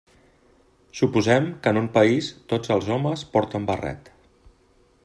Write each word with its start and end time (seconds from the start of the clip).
Suposem 0.99 1.49
que 1.67 1.73
en 1.75 1.79
un 1.83 1.91
país 1.99 2.31
tots 2.55 2.75
els 2.77 2.91
homes 2.97 3.27
porten 3.37 3.71
barret. 3.71 4.13